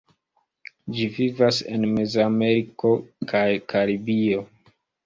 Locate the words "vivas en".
1.17-1.87